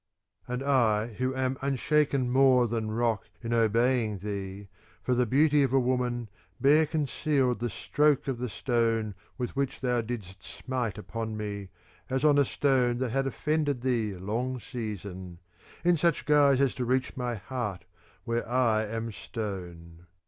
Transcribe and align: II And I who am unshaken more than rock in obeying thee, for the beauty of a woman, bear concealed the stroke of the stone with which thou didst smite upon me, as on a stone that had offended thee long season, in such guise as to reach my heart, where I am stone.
II 0.49 0.53
And 0.55 0.63
I 0.63 1.07
who 1.19 1.35
am 1.35 1.59
unshaken 1.61 2.31
more 2.31 2.67
than 2.67 2.89
rock 2.89 3.29
in 3.43 3.53
obeying 3.53 4.17
thee, 4.17 4.67
for 5.03 5.13
the 5.13 5.27
beauty 5.27 5.61
of 5.61 5.73
a 5.73 5.79
woman, 5.79 6.27
bear 6.59 6.87
concealed 6.87 7.59
the 7.59 7.69
stroke 7.69 8.27
of 8.27 8.39
the 8.39 8.49
stone 8.49 9.13
with 9.37 9.55
which 9.55 9.79
thou 9.79 10.01
didst 10.01 10.41
smite 10.41 10.97
upon 10.97 11.37
me, 11.37 11.69
as 12.09 12.25
on 12.25 12.39
a 12.39 12.45
stone 12.45 12.97
that 12.97 13.11
had 13.11 13.27
offended 13.27 13.81
thee 13.81 14.15
long 14.15 14.59
season, 14.59 15.37
in 15.83 15.97
such 15.97 16.25
guise 16.25 16.59
as 16.61 16.73
to 16.73 16.83
reach 16.83 17.15
my 17.15 17.35
heart, 17.35 17.85
where 18.23 18.49
I 18.49 18.85
am 18.87 19.11
stone. 19.11 20.07